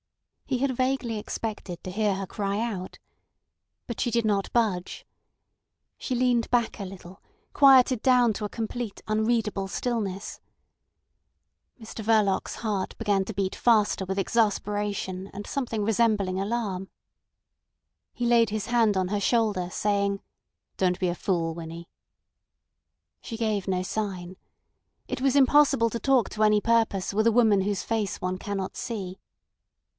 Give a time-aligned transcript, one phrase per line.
[0.47, 2.99] He had vaguely expected to hear her cry out.
[3.87, 5.05] But she did not budge.
[5.97, 7.21] She leaned back a little,
[7.53, 10.41] quieted down to a complete unreadable stillness.
[11.79, 16.89] Mr Verloc's heart began to beat faster with exasperation and something resembling alarm.
[18.11, 20.19] He laid his hand on her shoulder, saying:
[20.75, 21.87] "Don't be a fool, Winnie."
[23.21, 24.35] She gave no sign.
[25.07, 28.75] It was impossible to talk to any purpose with a woman whose face one cannot
[28.75, 29.19] see.